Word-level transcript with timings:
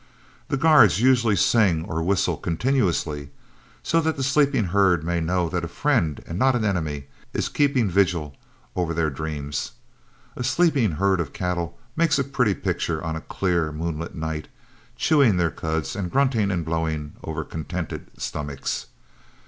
The 0.47 0.57
guards 0.57 0.99
usually 0.99 1.35
sing 1.35 1.85
or 1.85 2.01
whistle 2.01 2.35
continuously, 2.35 3.29
so 3.83 4.01
that 4.01 4.17
the 4.17 4.23
sleeping 4.23 4.63
herd 4.73 5.03
may 5.03 5.21
know 5.21 5.47
that 5.49 5.63
a 5.63 5.67
friend 5.67 6.23
and 6.25 6.39
not 6.39 6.55
an 6.55 6.65
enemy 6.65 7.05
is 7.33 7.49
keeping 7.49 7.87
vigil 7.87 8.35
over 8.75 8.95
their 8.95 9.11
dreams. 9.11 9.73
A 10.35 10.43
sleeping 10.43 10.93
herd 10.93 11.19
of 11.21 11.33
cattle 11.33 11.77
make 11.95 12.17
a 12.17 12.23
pretty 12.23 12.55
picture 12.55 13.03
on 13.03 13.15
a 13.15 13.21
clear 13.21 13.71
moonlight 13.71 14.15
night, 14.15 14.47
chewing 14.95 15.37
their 15.37 15.51
cuds 15.51 15.95
and 15.95 16.09
grunting 16.09 16.49
and 16.49 16.65
blowing 16.65 17.13
over 17.23 17.43
contented 17.43 18.07
stomachs. 18.17 18.87